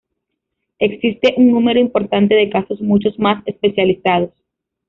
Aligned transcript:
Existe 0.79 1.35
un 1.37 1.51
número 1.51 1.79
importante 1.79 2.33
de 2.33 2.49
casos 2.49 2.81
mucho 2.81 3.09
más 3.19 3.43
especializados. 3.45 4.33